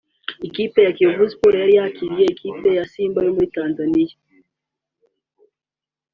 Ikipe 0.47 0.79
ya 0.85 0.91
Kiyovu 0.95 1.25
Sports 1.31 1.59
yari 1.61 1.73
yakiriye 1.79 2.25
ikipe 2.33 2.67
ya 2.77 2.83
Simba 2.91 3.19
yo 3.25 3.31
muri 3.35 3.47
Tanzania 3.57 4.15